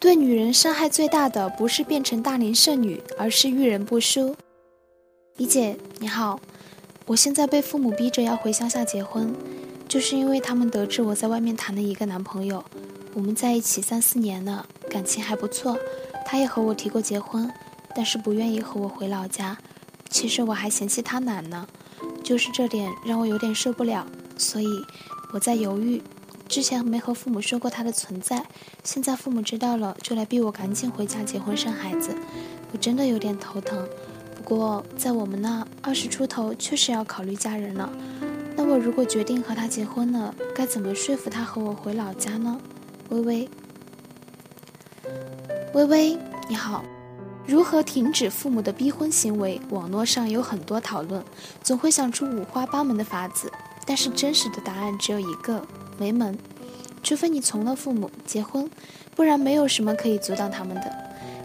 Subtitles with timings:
[0.00, 4.34] 对女人伤害最大的不是变成大龄剩女，而是遇人不淑。
[5.36, 6.40] 李姐，你好，
[7.04, 9.30] 我现在被父母逼着要回乡下结婚，
[9.86, 12.64] 就是因为他们得知我在外面谈了一个男朋友，
[13.12, 15.78] 我们在一起三四年了，感情还不错，
[16.24, 17.52] 他也和我提过结婚，
[17.94, 19.58] 但是不愿意和我回老家。
[20.08, 21.68] 其实我还嫌弃他懒呢，
[22.24, 24.06] 就是这点让我有点受不了，
[24.38, 24.66] 所以
[25.34, 26.02] 我在犹豫。
[26.50, 28.44] 之前没和父母说过他的存在，
[28.82, 32.12] 现在父母知道了，就来逼我赶紧回家结婚生孩子，
[32.72, 33.88] 我真的有点头疼。
[34.34, 37.88] 不过在我们那二十出头确实要考虑嫁人了。
[38.56, 42.60] 那我如果决定和他结婚了，该怎么说服他和我回老家呢？
[43.10, 43.48] 微微，
[45.72, 46.82] 微微，你好，
[47.46, 49.60] 如何停止父母的逼婚行为？
[49.70, 51.24] 网络上有很多讨论，
[51.62, 53.48] 总会想出五花八门的法子，
[53.86, 55.64] 但是真实的答案只有一个。
[56.00, 56.38] 没门，
[57.02, 58.70] 除非你从了父母结婚，
[59.14, 60.90] 不然没有什么可以阻挡他们的。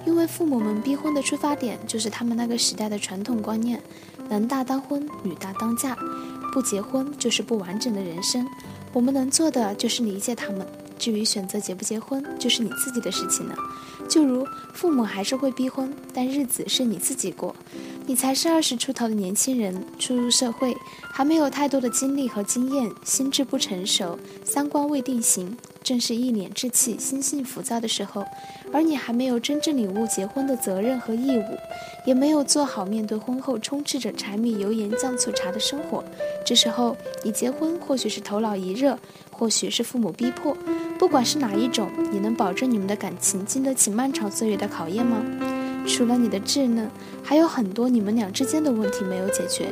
[0.06, 3.84] 因为父母们逼婚的出发点就是他们那个时代的传统观念：
[4.30, 5.94] 男大当婚，女大当嫁，
[6.54, 8.48] 不结婚就是不完整的人生。
[8.94, 10.66] 我们能做的就是理解他们，
[10.98, 13.56] 至于选择结不结婚，就是你自己的事情了。
[14.08, 17.54] 就如父母还是会逼婚，但日子是你自己过。
[18.08, 20.76] 你才是二十出头的年轻人，初入社会，
[21.12, 28.24] 还没有太多的经历和经验，心智不成熟，三观未定型，正是一脸稚气、心性浮躁的时候。
[28.72, 31.58] 而你还没有真正领悟结婚的责任和义务，
[32.06, 36.04] 也没有做好面对婚后充斥着柴米油盐酱醋茶的生活。
[36.46, 39.00] 这时候，你结婚或许是头脑一热，
[39.32, 40.56] 或许是父母逼迫，
[41.00, 45.26] 不管是哪一种，你能保证你们的感情经得起漫长岁月的考验吗？
[45.86, 46.90] 除了你的稚嫩，
[47.24, 49.72] 还有很多你们俩之间的问题没有解决。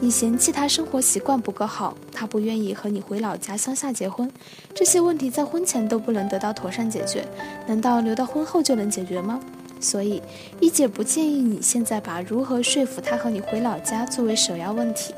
[0.00, 4.28] 你嫌弃他生活习惯不够好，他不愿意和你回老家乡下结婚，
[4.74, 7.24] 这些问题在婚前都不能得到妥善解决，
[7.68, 9.38] 难道留到婚后就能解决吗？
[9.78, 10.20] 所以，
[10.60, 15.14] 一姐不建议你现在把如何说服他和你回老家作为首要问题，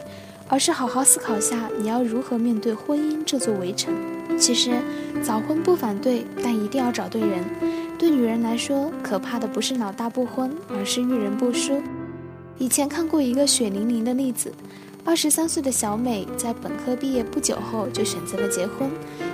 [0.49, 3.95] 而是好好思考下你要如何面对婚姻这座围城。
[4.39, 4.73] 其实，
[5.23, 7.45] 早婚不反对，但一定要找对人。
[7.99, 11.81] 对女人来说，可怕的不是老大不婚，而是遇人不淑。
[12.59, 14.53] 以前看过一个血淋淋的例子：
[15.05, 18.91] 二十三岁的小美在本科毕业不久后就选择了结婚，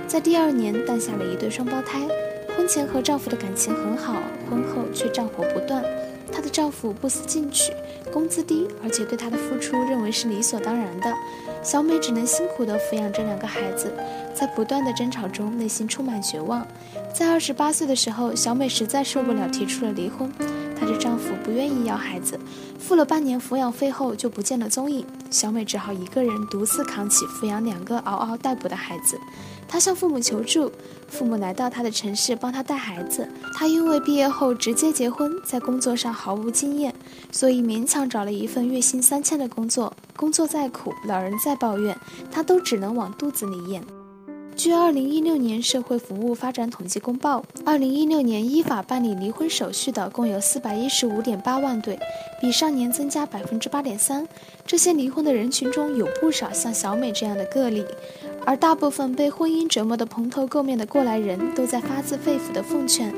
[0.07, 2.01] 在第二年诞下了一对双胞胎。
[2.55, 5.83] 婚前和丈夫的感情很好，婚后却战火不断。
[6.31, 7.73] 她的丈夫不思进取，
[8.11, 11.13] 工资低，而且对她的付出认为是理所当然的。
[11.61, 13.93] 小美只能辛苦地抚养这两个孩子，
[14.33, 16.65] 在不断的争吵中，内心充满绝望。
[17.13, 20.31] 在二十八岁的时候，小美实在受不了，提出了离婚。
[20.79, 22.39] 她的丈夫不愿意要孩子，
[22.79, 25.05] 付了半年抚养费后就不见了踪影。
[25.29, 29.19] 小美只好一个人独自扛起抚养两个嗷嗷待哺的孩子。
[29.67, 30.71] 她向父母求助，
[31.07, 33.29] 父母来到她的城市帮她带孩子。
[33.53, 36.93] 她因为毕业后直接结婚，在工作上毫无经验，
[37.31, 39.93] 所以勉强找了一份月薪三千的工作。
[40.15, 41.95] 工作再苦，老人再抱怨，
[42.31, 43.83] 她都只能往肚子里咽。
[44.63, 51.97] 据二零一六年社会服务发展统计公报，二零一六年依法办理离婚手续的共有四百一十五点八万对，
[52.39, 54.27] 比上年增加百分之八点三。
[54.67, 57.83] 这些离婚的人群中有不少像小美这样的个例，
[58.45, 63.11] 而大部分被婚姻折磨得蓬头垢面的过来人都在发自肺腑地奉劝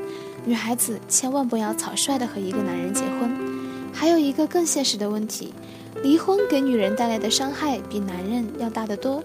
[0.45, 3.29] 女孩子千万不要草率地和一个男人结婚。
[3.91, 5.53] 还有一个更现实的问题，
[6.03, 9.21] 离婚给女人带来的伤害比男人要大得多。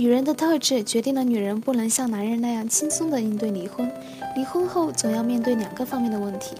[0.00, 3.86] 女人的特质决定了女人不能像男人那样轻松地应对离婚。
[4.34, 6.56] 离婚后总要面对两个方面的问题，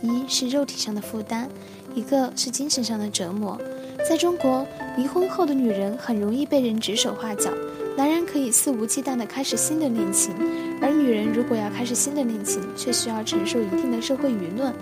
[0.00, 1.50] 一是肉体上的负担，
[1.94, 3.60] 一个是精神上的折磨。
[4.08, 4.66] 在中国，
[4.96, 7.50] 离婚后的女人很容易被人指手画脚，
[7.94, 10.32] 男人可以肆无忌惮地开始新的恋情，
[10.80, 14.72] 而女人如果要开始新的恋情，却需要承受一定的社会舆论。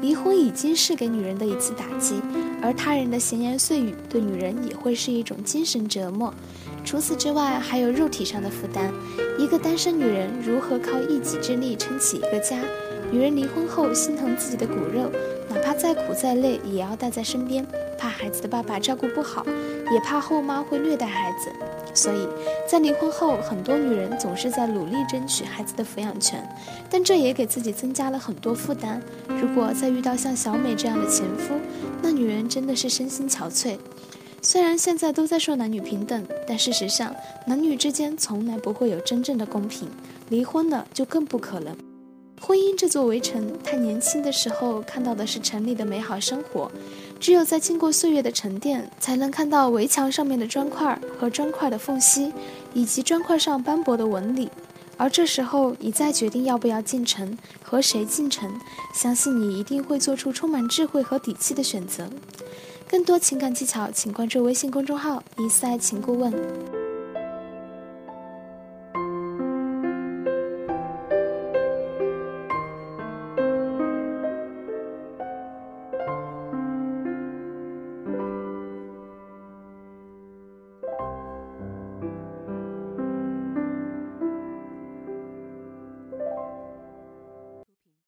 [0.00, 2.22] 离婚已经是给女人的一次打击，
[2.62, 6.32] 而他人的闲言碎语对女人也会是一种精神折磨。
[6.84, 8.92] 除此之外，还有肉体上的负担。
[9.38, 12.56] 一个单身女人如何靠一己之力撑起一个家？
[13.10, 15.10] 女人离婚后心疼自己的骨肉，
[15.48, 17.66] 哪怕再苦再累也要带在身边，
[17.96, 19.46] 怕孩子的爸爸照顾不好，
[19.90, 21.50] 也怕后妈会虐待孩子。
[21.94, 22.28] 所以
[22.68, 26.46] 在离婚后，很多女人总是在努力争取孩子的抚养权，
[26.90, 29.00] 但这也给自己增加了很多负担。
[29.26, 31.54] 如果再遇到像小美这样的前夫，
[32.02, 33.78] 那女人真的是身心憔悴。
[34.40, 37.14] 虽然现在都在说男女平等，但事实上，
[37.46, 39.88] 男女之间从来不会有真正的公平。
[40.30, 41.74] 离婚了就更不可能。
[42.40, 46.70] 婚姻这座围城，太年轻的时候看到的是城里的美好生活，
[47.18, 52.32] 只有在经过岁月的沉淀，才能看到围墙上面的砖块和砖块的缝隙，
[52.74, 54.48] 以及砖块上斑驳的纹理。
[54.96, 58.52] 而这时候你再决定要不要进城，和谁进城，
[58.94, 62.08] 相信你一定会做出充满智慧和底气的选择。
[62.88, 66.32] 更多情感技巧，请关注微信公众号“一四爱情顾问”。